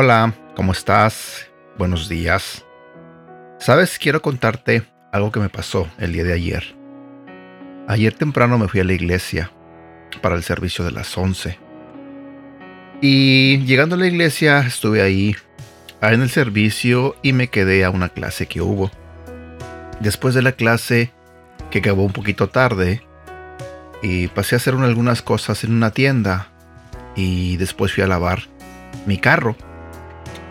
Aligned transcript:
Hola, 0.00 0.32
¿cómo 0.54 0.70
estás? 0.70 1.50
Buenos 1.76 2.08
días. 2.08 2.64
Sabes, 3.58 3.98
quiero 3.98 4.22
contarte 4.22 4.84
algo 5.10 5.32
que 5.32 5.40
me 5.40 5.48
pasó 5.48 5.88
el 5.98 6.12
día 6.12 6.22
de 6.22 6.34
ayer. 6.34 6.76
Ayer 7.88 8.14
temprano 8.14 8.58
me 8.58 8.68
fui 8.68 8.78
a 8.78 8.84
la 8.84 8.92
iglesia 8.92 9.50
para 10.22 10.36
el 10.36 10.44
servicio 10.44 10.84
de 10.84 10.92
las 10.92 11.18
11. 11.18 11.67
Y 13.00 13.58
llegando 13.64 13.94
a 13.94 13.98
la 13.98 14.08
iglesia 14.08 14.58
estuve 14.60 15.02
ahí 15.02 15.36
en 16.00 16.22
el 16.22 16.30
servicio 16.30 17.16
y 17.22 17.32
me 17.32 17.48
quedé 17.48 17.84
a 17.84 17.90
una 17.90 18.08
clase 18.08 18.46
que 18.46 18.60
hubo. 18.60 18.90
Después 20.00 20.34
de 20.34 20.42
la 20.42 20.52
clase, 20.52 21.12
que 21.70 21.78
acabó 21.78 22.04
un 22.04 22.12
poquito 22.12 22.48
tarde, 22.48 23.02
y 24.02 24.28
pasé 24.28 24.54
a 24.54 24.58
hacer 24.58 24.74
algunas 24.74 25.22
cosas 25.22 25.64
en 25.64 25.72
una 25.72 25.90
tienda 25.90 26.48
y 27.16 27.56
después 27.56 27.92
fui 27.92 28.04
a 28.04 28.06
lavar 28.06 28.42
mi 29.06 29.18
carro. 29.18 29.56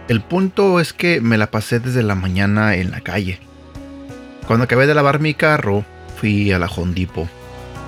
El 0.08 0.22
punto 0.22 0.80
es 0.80 0.94
que 0.94 1.22
me 1.22 1.38
la 1.38 1.52
pasé 1.52 1.80
desde 1.80 2.04
la 2.04 2.16
mañana 2.16 2.76
en 2.76 2.92
la 2.92 3.02
calle. 3.02 3.40
Cuando 4.48 4.66
acabé 4.66 4.88
de 4.88 4.96
lavar 4.96 5.20
mi 5.20 5.34
carro, 5.34 5.84
fui 6.18 6.52
a 6.52 6.60
la 6.60 6.68
Hondipo. 6.68 7.28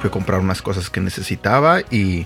Fui 0.02 0.10
a 0.10 0.12
comprar 0.12 0.40
unas 0.40 0.62
cosas 0.62 0.90
que 0.90 1.02
necesitaba 1.02 1.82
y 1.92 2.26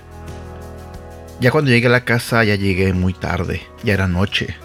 ya 1.43 1.51
cuando 1.51 1.71
llegué 1.71 1.87
a 1.87 1.89
la 1.89 2.05
casa 2.05 2.41
ya 2.45 2.55
llegué 2.55 2.93
muy 2.93 3.13
tarde, 3.13 3.61
ya 3.83 3.93
era 3.93 4.07
noche. 4.07 4.55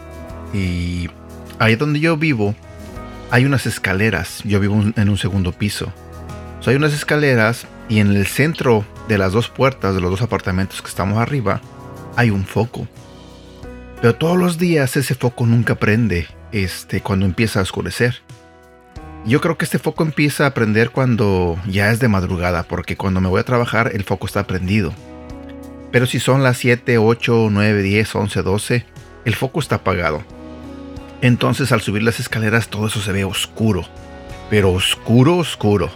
Y 0.54 1.10
ahí 1.58 1.74
donde 1.74 1.98
yo 1.98 2.16
vivo 2.16 2.54
hay 3.32 3.44
unas 3.44 3.66
escaleras, 3.66 4.42
yo 4.44 4.60
vivo 4.60 4.80
en 4.94 5.08
un 5.08 5.18
segundo 5.18 5.50
piso. 5.50 5.92
hay 6.64 6.76
unas 6.76 6.92
escaleras 6.92 7.66
y 7.88 7.98
en 7.98 8.14
el 8.14 8.28
centro 8.28 8.84
de 9.08 9.18
las 9.18 9.32
dos 9.32 9.48
puertas 9.48 9.96
de 9.96 10.00
los 10.00 10.10
dos 10.10 10.22
apartamentos 10.22 10.80
que 10.80 10.88
estamos 10.88 11.18
arriba 11.18 11.60
hay 12.14 12.30
un 12.30 12.44
foco. 12.44 12.86
Pero 14.00 14.14
todos 14.14 14.38
los 14.38 14.56
días 14.56 14.96
ese 14.96 15.16
foco 15.16 15.46
nunca 15.46 15.74
prende 15.74 16.28
este, 16.52 17.00
cuando 17.00 17.26
empieza 17.26 17.58
a 17.58 17.62
oscurecer. 17.62 18.22
Yo 19.26 19.40
creo 19.40 19.58
que 19.58 19.64
este 19.64 19.80
foco 19.80 20.04
empieza 20.04 20.46
a 20.46 20.54
prender 20.54 20.90
cuando 20.90 21.58
ya 21.66 21.90
es 21.90 21.98
de 21.98 22.06
madrugada, 22.06 22.62
porque 22.62 22.96
cuando 22.96 23.20
me 23.20 23.28
voy 23.28 23.40
a 23.40 23.44
trabajar 23.44 23.90
el 23.92 24.04
foco 24.04 24.26
está 24.26 24.46
prendido. 24.46 24.94
Pero 25.90 26.06
si 26.06 26.20
son 26.20 26.42
las 26.42 26.58
7, 26.58 26.98
8, 26.98 27.48
9, 27.50 27.82
10, 27.82 28.14
11, 28.14 28.42
12, 28.42 28.86
el 29.24 29.34
foco 29.34 29.60
está 29.60 29.76
apagado. 29.76 30.22
Entonces 31.20 31.72
al 31.72 31.80
subir 31.80 32.02
las 32.02 32.20
escaleras 32.20 32.68
todo 32.68 32.86
eso 32.86 33.00
se 33.00 33.12
ve 33.12 33.24
oscuro, 33.24 33.84
pero 34.50 34.72
oscuro, 34.72 35.36
oscuro. 35.36 35.90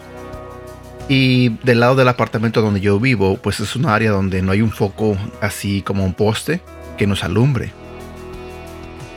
Y 1.09 1.51
del 1.65 1.81
lado 1.81 1.95
del 1.95 2.09
apartamento 2.09 2.63
donde 2.63 2.81
yo 2.81 2.98
vivo, 2.98 3.37
pues 3.37 3.61
es 3.61 3.77
un 3.77 3.87
área 3.87 4.11
donde 4.11 4.43
no 4.43 4.53
hay 4.53 4.63
un 4.63 4.70
foco 4.70 5.17
así 5.41 5.83
como 5.83 6.05
un 6.05 6.15
poste 6.15 6.61
que 6.97 7.07
nos 7.07 7.25
alumbre. 7.25 7.73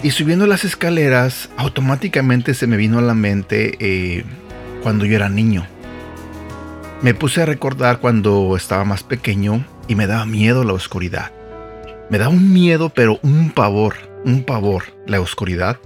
Y 0.04 0.12
subiendo 0.12 0.46
las 0.46 0.66
escaleras, 0.66 1.50
automáticamente 1.58 2.54
se 2.54 2.68
me 2.68 2.78
vino 2.78 3.00
a 3.00 3.02
la 3.02 3.14
mente 3.14 3.76
eh, 3.80 4.24
cuando 4.84 5.06
yo 5.06 5.16
era 5.16 5.30
niño. 5.30 5.66
Me 7.02 7.14
puse 7.14 7.42
a 7.42 7.46
recordar 7.46 8.00
cuando 8.00 8.56
estaba 8.56 8.84
más 8.84 9.04
pequeño 9.04 9.66
y 9.88 9.96
me 9.96 10.08
daba 10.08 10.26
miedo 10.26 10.64
la 10.64 10.74
oscuridad. 10.74 11.32
Me 12.10 12.18
daba 12.18 12.34
un 12.34 12.54
miedo, 12.54 12.90
pero 12.90 13.20
un 13.24 13.52
pavor, 13.52 13.96
un 14.26 14.44
pavor, 14.44 14.84
la 15.08 15.22
oscuridad. 15.22 15.80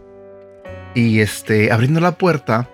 Y 0.95 1.19
este, 1.19 1.72
abriendo 1.72 2.00
la 2.00 2.17
puerta, 2.17 2.70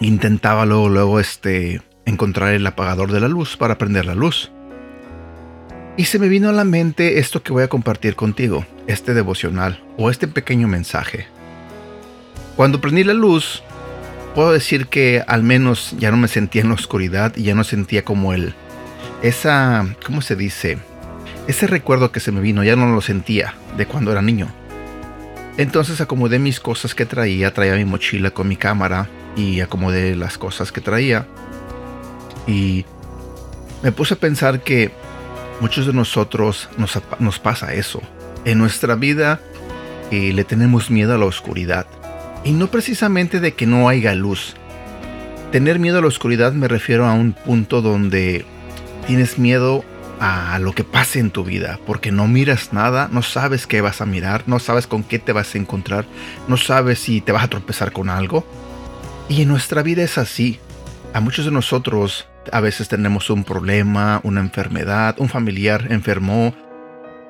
intentaba 0.00 0.66
luego, 0.66 0.88
luego, 0.88 1.20
este, 1.20 1.82
encontrar 2.04 2.52
el 2.52 2.66
apagador 2.66 3.12
de 3.12 3.20
la 3.20 3.28
luz 3.28 3.56
para 3.56 3.78
prender 3.78 4.06
la 4.06 4.14
luz. 4.14 4.50
Y 5.96 6.04
se 6.04 6.18
me 6.18 6.28
vino 6.28 6.48
a 6.48 6.52
la 6.52 6.64
mente 6.64 7.18
esto 7.18 7.42
que 7.42 7.52
voy 7.52 7.64
a 7.64 7.68
compartir 7.68 8.14
contigo, 8.14 8.64
este 8.86 9.14
devocional 9.14 9.82
o 9.96 10.10
este 10.10 10.28
pequeño 10.28 10.68
mensaje. 10.68 11.26
Cuando 12.56 12.80
prendí 12.80 13.04
la 13.04 13.14
luz, 13.14 13.62
puedo 14.34 14.52
decir 14.52 14.86
que 14.86 15.22
al 15.26 15.42
menos 15.42 15.94
ya 15.98 16.10
no 16.10 16.16
me 16.16 16.28
sentía 16.28 16.62
en 16.62 16.68
la 16.68 16.74
oscuridad 16.74 17.36
y 17.36 17.42
ya 17.42 17.54
no 17.54 17.64
sentía 17.64 18.04
como 18.04 18.32
el 18.32 18.54
esa, 19.22 19.86
¿cómo 20.04 20.20
se 20.20 20.36
dice? 20.36 20.78
Ese 21.46 21.66
recuerdo 21.66 22.12
que 22.12 22.20
se 22.20 22.32
me 22.32 22.40
vino, 22.40 22.62
ya 22.62 22.76
no 22.76 22.86
lo 22.92 23.00
sentía 23.00 23.54
de 23.76 23.86
cuando 23.86 24.12
era 24.12 24.22
niño. 24.22 24.48
Entonces 25.56 26.00
acomodé 26.00 26.38
mis 26.38 26.60
cosas 26.60 26.94
que 26.94 27.06
traía, 27.06 27.52
traía 27.52 27.74
mi 27.74 27.84
mochila 27.84 28.30
con 28.30 28.48
mi 28.48 28.56
cámara 28.56 29.08
y 29.36 29.60
acomodé 29.60 30.14
las 30.14 30.38
cosas 30.38 30.70
que 30.70 30.80
traía. 30.80 31.26
Y 32.46 32.84
me 33.82 33.92
puse 33.92 34.14
a 34.14 34.18
pensar 34.18 34.62
que 34.62 34.92
Muchos 35.60 35.86
de 35.86 35.92
nosotros 35.92 36.68
nos, 36.76 37.38
pasa 37.40 37.74
eso. 37.74 38.00
En 38.44 38.58
nuestra 38.58 38.94
vida 38.94 39.40
eh, 40.12 40.32
le 40.32 40.44
tenemos 40.44 40.88
miedo 40.90 41.14
a 41.14 41.18
la 41.18 41.24
oscuridad. 41.24 41.86
Y 42.44 42.52
no 42.52 42.68
precisamente 42.68 43.40
de 43.40 43.54
que 43.54 43.66
no 43.66 43.88
haya 43.88 44.14
luz. 44.14 44.54
Tener 45.50 45.80
miedo 45.80 45.98
a 45.98 46.00
la 46.00 46.06
oscuridad 46.06 46.52
me 46.52 46.68
refiero 46.68 47.06
a 47.06 47.12
un 47.12 47.32
punto 47.32 47.82
donde 47.82 48.44
tienes 49.08 49.38
miedo 49.38 49.86
a 50.20 50.58
lo 50.58 50.74
que 50.74 50.84
pase 50.84 51.18
en 51.18 51.30
tu 51.30 51.42
vida, 51.42 51.80
porque 51.86 52.12
no 52.12 52.28
miras 52.28 52.74
nada, 52.74 53.08
no 53.10 53.22
sabes 53.22 53.66
qué 53.66 53.80
vas 53.80 54.02
a 54.02 54.06
mirar, 54.06 54.44
no 54.46 54.58
sabes 54.58 54.86
con 54.86 55.02
qué 55.02 55.18
te 55.18 55.32
vas 55.32 55.54
a 55.54 55.58
encontrar, 55.58 56.04
no 56.46 56.58
sabes 56.58 56.98
si 56.98 57.22
te 57.22 57.32
vas 57.32 57.42
a 57.42 57.48
tropezar 57.48 57.90
con 57.90 58.10
algo. 58.10 58.46
Y 59.30 59.40
en 59.40 59.48
nuestra 59.48 59.82
vida 59.82 60.02
es 60.02 60.18
así. 60.18 60.60
A 61.14 61.20
muchos 61.20 61.46
de 61.46 61.50
nosotros 61.50 62.28
a 62.52 62.60
veces 62.60 62.88
tenemos 62.88 63.30
un 63.30 63.44
problema, 63.44 64.20
una 64.24 64.40
enfermedad, 64.40 65.16
un 65.18 65.30
familiar 65.30 65.86
enfermó 65.88 66.54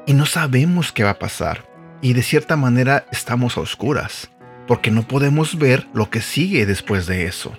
y 0.04 0.14
no 0.14 0.26
sabemos 0.26 0.90
qué 0.90 1.04
va 1.04 1.10
a 1.10 1.18
pasar. 1.20 1.64
Y 2.02 2.12
de 2.12 2.24
cierta 2.24 2.56
manera 2.56 3.06
estamos 3.12 3.56
a 3.56 3.60
oscuras, 3.60 4.32
porque 4.66 4.90
no 4.90 5.06
podemos 5.06 5.56
ver 5.58 5.86
lo 5.94 6.10
que 6.10 6.22
sigue 6.22 6.66
después 6.66 7.06
de 7.06 7.26
eso. 7.26 7.56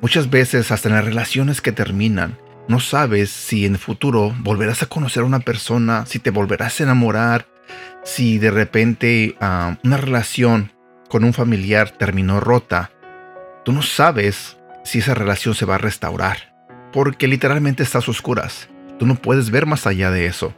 Muchas 0.00 0.30
veces 0.30 0.70
hasta 0.70 0.88
en 0.88 0.94
las 0.94 1.04
relaciones 1.04 1.60
que 1.60 1.72
terminan, 1.72 2.38
no 2.68 2.80
sabes 2.80 3.30
si 3.30 3.66
en 3.66 3.72
el 3.72 3.78
futuro 3.78 4.34
volverás 4.40 4.82
a 4.82 4.86
conocer 4.86 5.22
a 5.22 5.26
una 5.26 5.40
persona, 5.40 6.06
si 6.06 6.18
te 6.18 6.30
volverás 6.30 6.80
a 6.80 6.84
enamorar, 6.84 7.46
si 8.04 8.38
de 8.38 8.50
repente 8.50 9.36
ah, 9.40 9.76
una 9.84 9.96
relación 9.96 10.72
con 11.08 11.24
un 11.24 11.32
familiar 11.32 11.90
terminó 11.90 12.40
rota. 12.40 12.90
Tú 13.64 13.72
no 13.72 13.82
sabes 13.82 14.56
si 14.84 14.98
esa 14.98 15.14
relación 15.14 15.54
se 15.54 15.66
va 15.66 15.76
a 15.76 15.78
restaurar 15.78 16.54
porque 16.94 17.26
literalmente 17.26 17.82
estás 17.82 18.08
oscuras. 18.08 18.68
Tú 19.00 19.06
no 19.06 19.16
puedes 19.16 19.50
ver 19.50 19.66
más 19.66 19.84
allá 19.88 20.12
de 20.12 20.26
eso. 20.26 20.54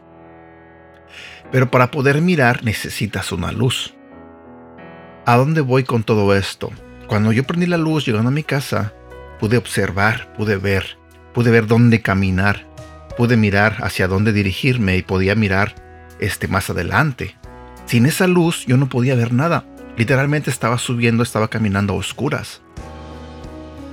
Pero 1.50 1.70
para 1.70 1.90
poder 1.90 2.20
mirar 2.20 2.62
necesitas 2.62 3.32
una 3.32 3.52
luz. 3.52 3.94
¿A 5.24 5.36
dónde 5.36 5.62
voy 5.62 5.84
con 5.84 6.04
todo 6.04 6.36
esto? 6.36 6.70
Cuando 7.06 7.32
yo 7.32 7.44
prendí 7.44 7.64
la 7.64 7.78
luz 7.78 8.04
llegando 8.04 8.28
a 8.28 8.32
mi 8.32 8.42
casa, 8.42 8.92
pude 9.40 9.56
observar, 9.56 10.30
pude 10.34 10.58
ver, 10.58 10.98
pude 11.36 11.50
ver 11.50 11.66
dónde 11.66 12.00
caminar, 12.00 12.66
pude 13.18 13.36
mirar 13.36 13.76
hacia 13.82 14.08
dónde 14.08 14.32
dirigirme 14.32 14.96
y 14.96 15.02
podía 15.02 15.34
mirar 15.34 15.74
este 16.18 16.48
más 16.48 16.70
adelante. 16.70 17.36
Sin 17.84 18.06
esa 18.06 18.26
luz 18.26 18.64
yo 18.64 18.78
no 18.78 18.88
podía 18.88 19.16
ver 19.16 19.34
nada. 19.34 19.66
Literalmente 19.98 20.48
estaba 20.48 20.78
subiendo, 20.78 21.22
estaba 21.22 21.48
caminando 21.48 21.92
a 21.92 21.96
oscuras. 21.98 22.62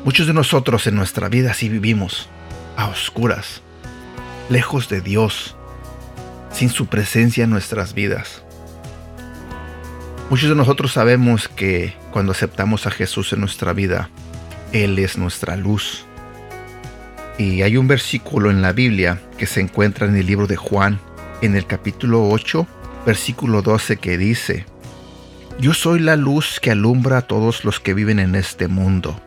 Muchos 0.06 0.26
de 0.26 0.34
nosotros 0.34 0.88
en 0.88 0.96
nuestra 0.96 1.28
vida 1.28 1.52
así 1.52 1.68
vivimos, 1.68 2.30
a 2.78 2.88
oscuras, 2.88 3.62
lejos 4.48 4.88
de 4.88 5.02
Dios, 5.02 5.58
sin 6.50 6.70
su 6.70 6.86
presencia 6.86 7.44
en 7.44 7.50
nuestras 7.50 7.94
vidas. 7.94 8.42
Muchos 10.30 10.48
de 10.48 10.56
nosotros 10.56 10.94
sabemos 10.94 11.50
que 11.50 11.94
cuando 12.12 12.32
aceptamos 12.32 12.88
a 12.88 12.92
Jesús 12.92 13.34
en 13.34 13.42
nuestra 13.42 13.74
vida, 13.74 14.10
Él 14.72 14.98
es 14.98 15.18
nuestra 15.18 15.58
luz. 15.58 16.06
Y 17.38 17.64
hay 17.64 17.78
un 17.78 17.88
versículo 17.88 18.52
en 18.52 18.62
la 18.62 18.74
Biblia 18.74 19.20
que 19.38 19.48
se 19.48 19.60
encuentra 19.60 20.08
en 20.08 20.16
el 20.16 20.26
libro 20.28 20.46
de 20.46 20.56
Juan, 20.56 21.00
en 21.42 21.56
el 21.56 21.66
capítulo 21.66 22.30
8, 22.30 22.68
versículo 23.06 23.64
12, 23.64 23.98
que 23.98 24.18
dice, 24.18 24.66
Yo 25.60 25.74
soy 25.74 26.00
la 26.00 26.16
luz 26.16 26.60
que 26.60 26.70
alumbra 26.70 27.18
a 27.18 27.22
todos 27.24 27.66
los 27.66 27.80
que 27.80 27.96
viven 27.96 28.20
en 28.20 28.36
este 28.36 28.68
mundo. 28.68 29.20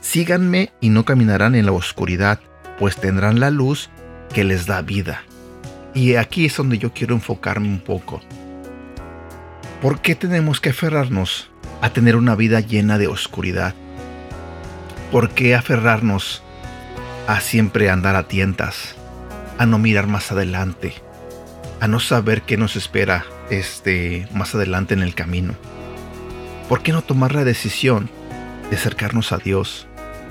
Síganme 0.00 0.72
y 0.80 0.88
no 0.88 1.04
caminarán 1.04 1.54
en 1.54 1.66
la 1.66 1.72
oscuridad, 1.72 2.40
pues 2.80 2.96
tendrán 2.96 3.38
la 3.38 3.50
luz 3.50 3.90
que 4.34 4.42
les 4.42 4.66
da 4.66 4.82
vida. 4.82 5.22
Y 5.94 6.16
aquí 6.16 6.46
es 6.46 6.56
donde 6.56 6.78
yo 6.78 6.92
quiero 6.92 7.14
enfocarme 7.14 7.68
un 7.68 7.80
poco. 7.80 8.20
¿Por 9.80 10.00
qué 10.00 10.16
tenemos 10.16 10.60
que 10.60 10.70
aferrarnos 10.70 11.48
a 11.80 11.90
tener 11.90 12.16
una 12.16 12.34
vida 12.34 12.60
llena 12.60 12.98
de 12.98 13.06
oscuridad? 13.06 13.74
¿Por 15.12 15.30
qué 15.30 15.54
aferrarnos 15.54 16.42
a 17.26 17.40
siempre 17.40 17.90
andar 17.90 18.16
a 18.16 18.28
tientas, 18.28 18.94
a 19.58 19.66
no 19.66 19.78
mirar 19.78 20.06
más 20.06 20.32
adelante? 20.32 20.94
a 21.80 21.88
no 21.88 22.00
saber 22.00 22.42
qué 22.42 22.56
nos 22.56 22.76
espera 22.76 23.24
este, 23.50 24.28
más 24.32 24.54
adelante 24.54 24.94
en 24.94 25.02
el 25.02 25.14
camino. 25.14 25.54
¿Por 26.68 26.82
qué 26.82 26.92
no 26.92 27.02
tomar 27.02 27.34
la 27.34 27.44
decisión 27.44 28.08
de 28.70 28.76
acercarnos 28.76 29.32
a 29.32 29.38
Dios, 29.38 29.86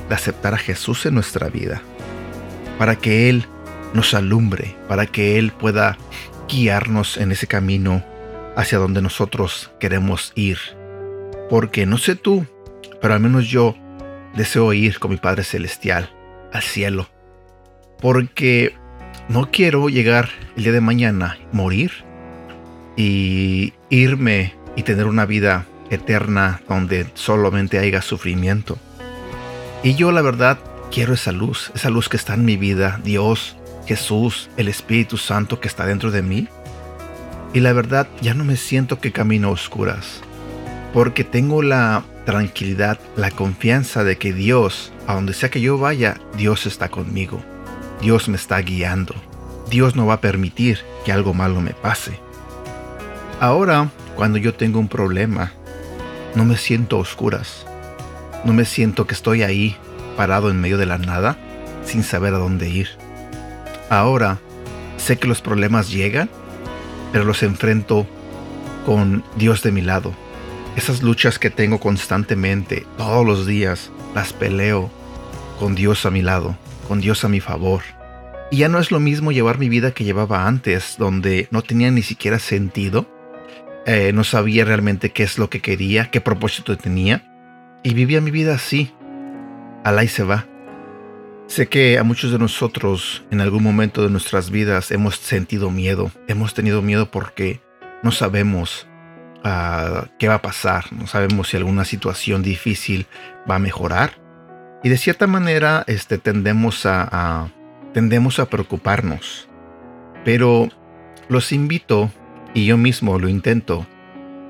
de 0.09 0.15
aceptar 0.15 0.53
a 0.53 0.57
Jesús 0.57 1.06
en 1.06 1.15
nuestra 1.15 1.50
vida, 1.50 1.81
para 2.77 2.95
que 2.95 3.30
Él 3.30 3.45
nos 3.94 4.13
alumbre, 4.13 4.75
para 4.88 5.06
que 5.06 5.38
Él 5.38 5.51
pueda 5.51 5.97
guiarnos 6.50 7.18
en 7.18 7.31
ese 7.31 7.47
camino 7.47 8.03
hacia 8.57 8.77
donde 8.77 9.01
nosotros 9.01 9.71
queremos 9.80 10.33
ir? 10.36 10.57
Porque 11.50 11.86
no 11.86 11.97
sé 11.97 12.15
tú, 12.15 12.45
pero 13.01 13.13
al 13.13 13.19
menos 13.19 13.47
yo 13.47 13.75
deseo 14.36 14.74
ir 14.74 15.00
con 15.00 15.12
mi 15.12 15.18
Padre 15.18 15.44
Celestial 15.44 16.09
al 16.56 16.63
cielo. 16.63 17.10
Porque 18.02 18.75
no 19.30 19.50
quiero 19.52 19.90
llegar 19.90 20.30
el 20.56 20.63
día 20.63 20.74
de 20.74 20.81
mañana, 20.81 21.38
morir 21.52 21.92
y 22.96 23.74
irme 23.90 24.56
y 24.75 24.84
tener 24.84 25.06
una 25.07 25.25
vida 25.25 25.66
eterna 25.90 26.62
donde 26.68 27.07
solamente 27.13 27.80
haya 27.80 28.02
sufrimiento. 28.02 28.78
Y 29.84 29.96
yo 29.96 30.12
la 30.12 30.22
verdad 30.22 30.60
quiero 30.92 31.13
esa 31.13 31.31
luz, 31.31 31.72
esa 31.75 31.90
luz 31.90 32.10
que 32.10 32.18
está 32.18 32.34
en 32.34 32.46
mi 32.46 32.57
vida, 32.57 33.00
Dios, 33.04 33.56
Jesús, 33.86 34.50
el 34.57 34.68
Espíritu 34.68 35.18
Santo 35.18 35.60
que 35.60 35.68
está 35.68 35.86
dentro 35.86 36.12
de 36.12 36.22
mí. 36.22 36.48
Y 37.54 37.60
la 37.62 37.72
verdad 37.74 38.07
ya 38.22 38.34
no 38.34 38.44
me 38.44 38.57
siento 38.57 39.00
que 39.00 39.12
camino 39.12 39.48
a 39.48 39.52
oscuras, 39.52 40.22
porque 40.95 41.25
tengo 41.25 41.62
la 41.62 42.06
tranquilidad, 42.25 42.97
la 43.18 43.30
confianza 43.30 44.06
de 44.06 44.18
que 44.18 44.31
Dios, 44.31 44.94
a 45.07 45.15
donde 45.15 45.33
sea 45.33 45.50
que 45.50 45.59
yo 45.59 45.77
vaya, 45.77 46.21
Dios 46.38 46.65
está 46.65 46.88
conmigo. 46.88 47.44
Dios 48.01 48.30
me 48.30 48.38
está 48.38 48.57
guiando. 48.59 49.13
Dios 49.69 49.97
no 49.97 50.06
va 50.06 50.13
a 50.13 50.21
permitir 50.21 50.80
que 51.03 51.12
algo 51.12 51.33
malo 51.33 51.59
me 51.59 51.74
pase. 51.74 52.18
Ahora, 53.42 53.89
cuando 54.15 54.38
yo 54.38 54.53
tengo 54.53 54.80
un 54.80 54.88
problema, 54.88 55.51
no 56.33 56.45
me 56.45 56.56
siento 56.56 56.95
a 56.95 57.00
oscuras. 57.00 57.65
No 58.45 58.53
me 58.53 58.63
siento 58.63 59.06
que 59.06 59.15
estoy 59.15 59.44
ahí, 59.44 59.75
parado 60.15 60.50
en 60.50 60.62
medio 60.62 60.77
de 60.77 60.86
la 60.86 60.97
nada, 60.97 61.38
sin 61.83 62.03
saber 62.03 62.33
a 62.33 62.38
dónde 62.38 62.69
ir. 62.69 62.88
Ahora, 63.89 64.39
sé 64.95 65.18
que 65.18 65.27
los 65.27 65.42
problemas 65.42 65.92
llegan, 65.92 66.30
pero 67.12 67.25
los 67.25 67.44
enfrento 67.44 68.07
con 68.86 69.25
Dios 69.36 69.62
de 69.62 69.74
mi 69.74 69.81
lado 69.81 70.15
esas 70.75 71.01
luchas 71.01 71.39
que 71.39 71.50
tengo 71.50 71.80
constantemente, 71.80 72.86
todos 72.98 73.25
los 73.25 73.48
días, 73.48 73.92
las 74.13 74.33
peleo 74.33 74.92
con 75.60 75.74
Dios 75.74 76.06
a 76.06 76.12
mi 76.12 76.22
lado, 76.22 76.57
con 76.88 77.00
Dios 77.00 77.24
a 77.24 77.30
mi 77.30 77.39
favor. 77.39 77.81
Y 78.51 78.57
ya 78.57 78.69
no 78.69 78.80
es 78.80 78.92
lo 78.92 79.00
mismo 79.00 79.31
llevar 79.31 79.57
mi 79.57 79.69
vida 79.69 79.92
que 79.92 80.04
llevaba 80.04 80.48
antes, 80.48 80.95
donde 80.98 81.48
no 81.50 81.62
tenía 81.62 81.89
ni 81.92 82.01
siquiera 82.01 82.39
sentido, 82.39 83.10
eh, 83.86 84.12
no 84.13 84.24
sabía 84.24 84.66
realmente 84.66 85.12
qué 85.12 85.24
es 85.24 85.38
lo 85.38 85.50
que 85.50 85.62
quería, 85.62 86.12
qué 86.12 86.19
propósito 86.19 86.78
tenía, 86.78 87.24
y 87.83 87.94
vivía 87.94 88.19
mi 88.19 88.31
vida 88.31 88.56
así, 88.56 88.92
alá 89.83 90.04
y 90.04 90.07
se 90.07 90.24
va. 90.24 90.45
Sé 91.48 91.68
que 91.68 92.00
a 92.00 92.04
muchos 92.04 92.31
de 92.31 92.39
nosotros 92.39 93.24
en 93.31 93.39
algún 93.39 93.63
momento 93.63 94.01
de 94.01 94.10
nuestras 94.10 94.50
vidas 94.50 94.92
hemos 94.92 95.16
sentido 95.18 95.69
miedo, 95.69 96.12
hemos 96.28 96.54
tenido 96.54 96.81
miedo 96.81 97.12
porque 97.12 97.62
no 98.01 98.12
sabemos 98.12 98.88
qué 100.18 100.27
va 100.27 100.36
a 100.36 100.42
pasar, 100.42 100.92
no 100.92 101.06
sabemos 101.06 101.50
si 101.50 101.57
alguna 101.57 101.86
situación 101.86 102.42
difícil 102.42 103.06
va 103.50 103.56
a 103.56 103.59
mejorar. 103.59 104.13
Y 104.83 104.89
de 104.89 104.97
cierta 104.97 105.27
manera 105.27 105.83
este, 105.88 106.18
tendemos, 106.18 106.86
a, 106.86 107.50
tendemos 107.94 108.39
a 108.39 108.50
preocuparnos. 108.50 109.47
Pero 110.24 110.69
los 111.30 111.51
invito, 111.51 112.12
y 112.53 112.65
yo 112.65 112.77
mismo 112.77 113.19
lo 113.19 113.30
intento, 113.30 113.86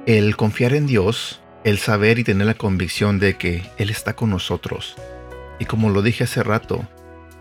el 0.06 0.36
confiar 0.38 0.74
en 0.74 0.88
Dios, 0.88 1.42
el 1.64 1.78
saber 1.78 2.20
y 2.20 2.24
tener 2.24 2.48
la 2.48 2.54
convicción 2.54 3.20
de 3.20 3.36
que 3.36 3.64
Él 3.78 3.90
está 3.90 4.16
con 4.16 4.30
nosotros. 4.30 4.96
Y 5.60 5.66
como 5.66 5.90
lo 5.90 6.02
dije 6.02 6.26
hace 6.26 6.44
rato, 6.44 6.88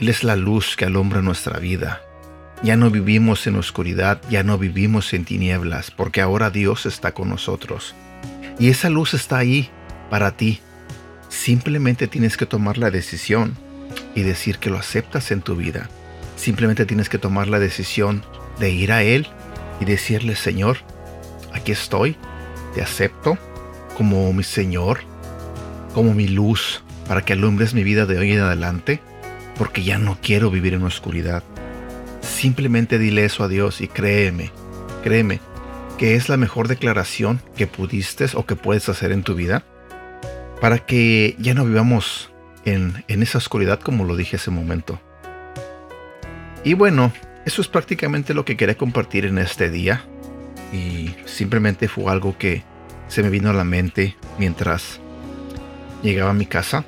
Él 0.01 0.09
es 0.09 0.25
la 0.25 0.35
luz 0.35 0.77
que 0.77 0.87
alumbra 0.87 1.21
nuestra 1.23 1.59
vida. 1.59 2.01
Ya 2.65 2.79
no 2.79 2.91
vivimos 2.91 3.47
en 3.47 3.57
oscuridad, 3.57 4.23
ya 4.31 4.43
no 4.43 4.57
vivimos 4.57 5.13
en 5.13 5.27
tinieblas, 5.27 5.91
porque 5.91 6.23
ahora 6.23 6.49
Dios 6.49 6.87
está 6.87 7.13
con 7.13 7.29
nosotros. 7.29 7.95
Y 8.59 8.71
esa 8.71 8.89
luz 8.89 9.13
está 9.13 9.37
ahí 9.37 9.69
para 10.09 10.35
ti. 10.39 10.61
Simplemente 11.29 12.09
tienes 12.09 12.39
que 12.39 12.47
tomar 12.47 12.79
la 12.79 12.91
decisión 12.91 13.55
y 14.15 14.23
decir 14.23 14.57
que 14.57 14.71
lo 14.71 14.79
aceptas 14.79 15.31
en 15.31 15.43
tu 15.43 15.57
vida. 15.57 15.91
Simplemente 16.37 16.87
tienes 16.87 17.11
que 17.11 17.19
tomar 17.19 17.49
la 17.49 17.59
decisión 17.59 18.25
de 18.59 18.71
ir 18.71 18.93
a 18.93 19.03
Él 19.03 19.27
y 19.79 19.85
decirle, 19.85 20.35
Señor, 20.35 20.79
aquí 21.53 21.73
estoy, 21.73 22.17
te 22.75 22.81
acepto 22.81 23.37
como 23.95 24.33
mi 24.33 24.43
Señor, 24.43 25.01
como 25.93 26.15
mi 26.15 26.29
luz, 26.29 26.83
para 27.07 27.27
que 27.27 27.35
alumbres 27.35 27.75
mi 27.75 27.85
vida 27.85 28.07
de 28.07 28.17
hoy 28.17 28.33
en 28.33 28.41
adelante, 28.41 29.03
porque 29.59 29.83
ya 29.83 29.99
no 29.99 30.17
quiero 30.23 30.51
vivir 30.51 30.73
en 30.73 30.85
oscuridad. 30.85 31.45
Simplemente 32.45 32.99
dile 32.99 33.25
eso 33.25 33.43
a 33.43 33.49
Dios 33.49 33.81
y 33.81 33.89
créeme, 33.89 34.51
créeme, 35.03 35.41
que 35.97 36.15
es 36.15 36.29
la 36.29 36.37
mejor 36.37 36.69
declaración 36.69 37.41
que 37.57 37.67
pudiste 37.67 38.27
o 38.35 38.45
que 38.45 38.55
puedes 38.55 38.91
hacer 38.91 39.13
en 39.13 39.23
tu 39.23 39.35
vida 39.35 39.65
para 40.61 40.79
que 40.79 41.37
ya 41.39 41.55
no 41.55 41.65
vivamos 41.65 42.31
en, 42.67 43.03
en 43.09 43.23
esa 43.23 43.39
oscuridad 43.39 43.81
como 43.81 44.05
lo 44.05 44.15
dije 44.15 44.37
hace 44.37 44.51
un 44.51 44.57
momento. 44.57 45.01
Y 46.65 46.75
bueno, 46.75 47.15
eso 47.47 47.63
es 47.63 47.69
prácticamente 47.69 48.35
lo 48.35 48.45
que 48.45 48.59
quería 48.59 48.77
compartir 48.77 49.25
en 49.25 49.39
este 49.39 49.71
día 49.71 50.05
y 50.71 51.15
simplemente 51.25 51.89
fue 51.89 52.13
algo 52.13 52.37
que 52.37 52.63
se 53.09 53.23
me 53.23 53.31
vino 53.31 53.49
a 53.49 53.55
la 53.55 53.65
mente 53.65 54.19
mientras 54.39 55.01
llegaba 56.03 56.33
a 56.33 56.35
mi 56.35 56.45
casa 56.45 56.85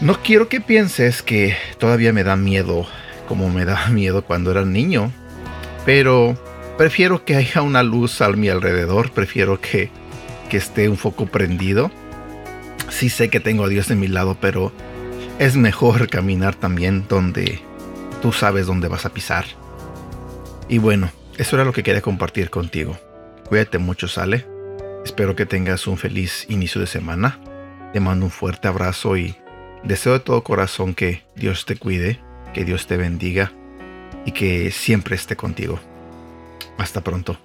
no 0.00 0.22
quiero 0.22 0.48
que 0.48 0.60
pienses 0.60 1.22
que 1.22 1.56
todavía 1.78 2.12
me 2.12 2.24
da 2.24 2.36
miedo 2.36 2.86
como 3.30 3.48
me 3.48 3.64
da 3.64 3.86
miedo 3.90 4.24
cuando 4.24 4.50
era 4.50 4.64
niño, 4.64 5.12
pero 5.86 6.36
prefiero 6.76 7.24
que 7.24 7.36
haya 7.36 7.62
una 7.62 7.84
luz 7.84 8.20
a 8.22 8.28
mi 8.30 8.48
alrededor, 8.48 9.12
prefiero 9.12 9.60
que, 9.60 9.88
que 10.48 10.56
esté 10.56 10.88
un 10.88 10.96
foco 10.96 11.26
prendido. 11.26 11.92
Sí 12.88 13.08
sé 13.08 13.28
que 13.28 13.38
tengo 13.38 13.64
a 13.64 13.68
Dios 13.68 13.86
de 13.86 13.94
mi 13.94 14.08
lado, 14.08 14.36
pero 14.40 14.72
es 15.38 15.56
mejor 15.56 16.08
caminar 16.10 16.56
también 16.56 17.06
donde 17.08 17.60
tú 18.20 18.32
sabes 18.32 18.66
dónde 18.66 18.88
vas 18.88 19.06
a 19.06 19.12
pisar. 19.12 19.44
Y 20.68 20.78
bueno, 20.78 21.12
eso 21.38 21.54
era 21.54 21.64
lo 21.64 21.72
que 21.72 21.84
quería 21.84 22.02
compartir 22.02 22.50
contigo. 22.50 22.98
Cuídate 23.46 23.78
mucho, 23.78 24.08
Sale. 24.08 24.44
Espero 25.04 25.36
que 25.36 25.46
tengas 25.46 25.86
un 25.86 25.98
feliz 25.98 26.46
inicio 26.48 26.80
de 26.80 26.88
semana. 26.88 27.38
Te 27.92 28.00
mando 28.00 28.26
un 28.26 28.32
fuerte 28.32 28.66
abrazo 28.66 29.16
y 29.16 29.36
Deseo 29.84 30.12
de 30.12 30.20
todo 30.20 30.44
corazón 30.44 30.94
que 30.94 31.24
Dios 31.36 31.64
te 31.64 31.76
cuide, 31.76 32.20
que 32.52 32.64
Dios 32.64 32.86
te 32.86 32.96
bendiga 32.96 33.52
y 34.26 34.32
que 34.32 34.70
siempre 34.70 35.16
esté 35.16 35.36
contigo. 35.36 35.80
Hasta 36.76 37.02
pronto. 37.02 37.38